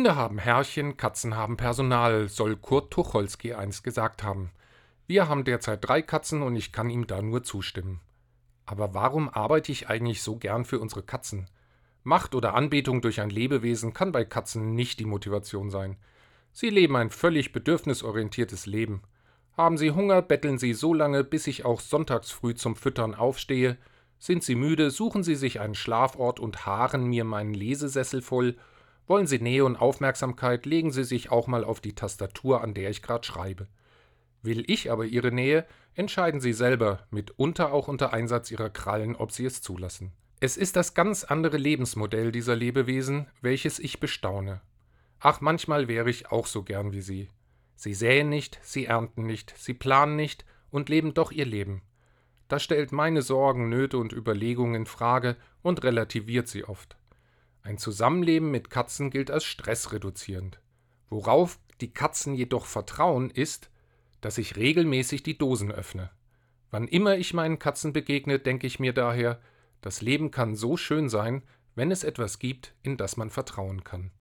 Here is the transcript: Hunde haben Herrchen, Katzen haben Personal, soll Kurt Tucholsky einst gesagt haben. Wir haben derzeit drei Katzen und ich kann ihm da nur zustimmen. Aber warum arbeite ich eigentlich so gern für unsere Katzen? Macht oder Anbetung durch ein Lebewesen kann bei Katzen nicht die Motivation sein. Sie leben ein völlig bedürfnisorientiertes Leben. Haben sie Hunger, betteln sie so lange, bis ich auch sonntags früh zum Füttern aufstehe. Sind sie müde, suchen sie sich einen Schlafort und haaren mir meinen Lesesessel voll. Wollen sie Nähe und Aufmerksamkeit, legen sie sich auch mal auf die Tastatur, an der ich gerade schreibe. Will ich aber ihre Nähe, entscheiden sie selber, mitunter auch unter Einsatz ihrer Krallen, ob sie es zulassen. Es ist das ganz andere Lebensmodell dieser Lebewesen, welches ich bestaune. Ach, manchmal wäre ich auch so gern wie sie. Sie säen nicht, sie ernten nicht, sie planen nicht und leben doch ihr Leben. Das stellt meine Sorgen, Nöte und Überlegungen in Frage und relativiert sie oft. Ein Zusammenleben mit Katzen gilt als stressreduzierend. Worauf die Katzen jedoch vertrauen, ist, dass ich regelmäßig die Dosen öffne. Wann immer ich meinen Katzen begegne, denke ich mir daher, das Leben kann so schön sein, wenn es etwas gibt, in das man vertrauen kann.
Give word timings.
Hunde 0.00 0.16
haben 0.16 0.38
Herrchen, 0.38 0.96
Katzen 0.96 1.36
haben 1.36 1.58
Personal, 1.58 2.30
soll 2.30 2.56
Kurt 2.56 2.90
Tucholsky 2.90 3.52
einst 3.52 3.84
gesagt 3.84 4.22
haben. 4.22 4.50
Wir 5.06 5.28
haben 5.28 5.44
derzeit 5.44 5.86
drei 5.86 6.00
Katzen 6.00 6.40
und 6.40 6.56
ich 6.56 6.72
kann 6.72 6.88
ihm 6.88 7.06
da 7.06 7.20
nur 7.20 7.42
zustimmen. 7.42 8.00
Aber 8.64 8.94
warum 8.94 9.28
arbeite 9.28 9.70
ich 9.72 9.90
eigentlich 9.90 10.22
so 10.22 10.36
gern 10.36 10.64
für 10.64 10.80
unsere 10.80 11.02
Katzen? 11.02 11.50
Macht 12.02 12.34
oder 12.34 12.54
Anbetung 12.54 13.02
durch 13.02 13.20
ein 13.20 13.28
Lebewesen 13.28 13.92
kann 13.92 14.10
bei 14.10 14.24
Katzen 14.24 14.74
nicht 14.74 15.00
die 15.00 15.04
Motivation 15.04 15.68
sein. 15.68 15.98
Sie 16.50 16.70
leben 16.70 16.96
ein 16.96 17.10
völlig 17.10 17.52
bedürfnisorientiertes 17.52 18.64
Leben. 18.64 19.02
Haben 19.54 19.76
sie 19.76 19.90
Hunger, 19.90 20.22
betteln 20.22 20.56
sie 20.56 20.72
so 20.72 20.94
lange, 20.94 21.24
bis 21.24 21.46
ich 21.46 21.66
auch 21.66 21.82
sonntags 21.82 22.30
früh 22.30 22.54
zum 22.54 22.74
Füttern 22.74 23.14
aufstehe. 23.14 23.76
Sind 24.18 24.44
sie 24.44 24.54
müde, 24.54 24.90
suchen 24.90 25.22
sie 25.22 25.36
sich 25.36 25.60
einen 25.60 25.74
Schlafort 25.74 26.40
und 26.40 26.64
haaren 26.64 27.04
mir 27.04 27.24
meinen 27.24 27.52
Lesesessel 27.52 28.22
voll. 28.22 28.56
Wollen 29.10 29.26
sie 29.26 29.40
Nähe 29.40 29.64
und 29.64 29.74
Aufmerksamkeit, 29.74 30.66
legen 30.66 30.92
sie 30.92 31.02
sich 31.02 31.32
auch 31.32 31.48
mal 31.48 31.64
auf 31.64 31.80
die 31.80 31.96
Tastatur, 31.96 32.62
an 32.62 32.74
der 32.74 32.90
ich 32.90 33.02
gerade 33.02 33.26
schreibe. 33.26 33.66
Will 34.40 34.62
ich 34.68 34.92
aber 34.92 35.04
ihre 35.04 35.32
Nähe, 35.32 35.66
entscheiden 35.94 36.40
sie 36.40 36.52
selber, 36.52 37.08
mitunter 37.10 37.72
auch 37.72 37.88
unter 37.88 38.12
Einsatz 38.12 38.52
ihrer 38.52 38.70
Krallen, 38.70 39.16
ob 39.16 39.32
sie 39.32 39.44
es 39.44 39.62
zulassen. 39.62 40.12
Es 40.38 40.56
ist 40.56 40.76
das 40.76 40.94
ganz 40.94 41.24
andere 41.24 41.56
Lebensmodell 41.56 42.30
dieser 42.30 42.54
Lebewesen, 42.54 43.26
welches 43.40 43.80
ich 43.80 43.98
bestaune. 43.98 44.60
Ach, 45.18 45.40
manchmal 45.40 45.88
wäre 45.88 46.08
ich 46.08 46.30
auch 46.30 46.46
so 46.46 46.62
gern 46.62 46.92
wie 46.92 47.02
sie. 47.02 47.30
Sie 47.74 47.94
säen 47.94 48.28
nicht, 48.28 48.60
sie 48.62 48.86
ernten 48.86 49.26
nicht, 49.26 49.52
sie 49.56 49.74
planen 49.74 50.14
nicht 50.14 50.44
und 50.70 50.88
leben 50.88 51.14
doch 51.14 51.32
ihr 51.32 51.46
Leben. 51.46 51.82
Das 52.46 52.62
stellt 52.62 52.92
meine 52.92 53.22
Sorgen, 53.22 53.70
Nöte 53.70 53.98
und 53.98 54.12
Überlegungen 54.12 54.76
in 54.76 54.86
Frage 54.86 55.34
und 55.62 55.82
relativiert 55.82 56.46
sie 56.46 56.62
oft. 56.62 56.96
Ein 57.62 57.78
Zusammenleben 57.78 58.50
mit 58.50 58.70
Katzen 58.70 59.10
gilt 59.10 59.30
als 59.30 59.44
stressreduzierend. 59.44 60.60
Worauf 61.08 61.58
die 61.80 61.92
Katzen 61.92 62.34
jedoch 62.34 62.66
vertrauen, 62.66 63.30
ist, 63.30 63.70
dass 64.20 64.38
ich 64.38 64.56
regelmäßig 64.56 65.22
die 65.22 65.38
Dosen 65.38 65.70
öffne. 65.70 66.10
Wann 66.70 66.88
immer 66.88 67.16
ich 67.16 67.34
meinen 67.34 67.58
Katzen 67.58 67.92
begegne, 67.92 68.38
denke 68.38 68.66
ich 68.66 68.78
mir 68.78 68.92
daher, 68.92 69.40
das 69.80 70.02
Leben 70.02 70.30
kann 70.30 70.56
so 70.56 70.76
schön 70.76 71.08
sein, 71.08 71.42
wenn 71.74 71.90
es 71.90 72.04
etwas 72.04 72.38
gibt, 72.38 72.74
in 72.82 72.96
das 72.96 73.16
man 73.16 73.30
vertrauen 73.30 73.84
kann. 73.84 74.10